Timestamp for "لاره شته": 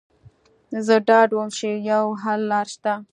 2.51-2.93